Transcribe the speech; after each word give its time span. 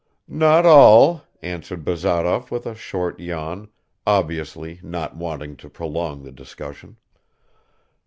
"Not 0.27 0.65
all," 0.65 1.25
answered 1.43 1.85
Bazarov 1.85 2.49
with 2.49 2.65
a 2.65 2.73
short 2.73 3.19
yawn, 3.19 3.67
obviously 4.07 4.79
not 4.81 5.15
wanting 5.15 5.55
to 5.57 5.69
prolong 5.69 6.23
the 6.23 6.31
discussion. 6.31 6.97